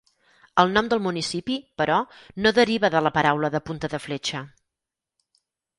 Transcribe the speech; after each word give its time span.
El 0.61 0.71
nom 0.77 0.87
del 0.93 1.01
municipi, 1.07 1.57
però, 1.81 1.99
no 2.45 2.55
deriva 2.61 2.93
de 2.97 3.03
la 3.09 3.15
paraula 3.19 3.53
de 3.59 3.65
punta 3.69 3.95
de 3.95 4.05
fletxa. 4.07 4.43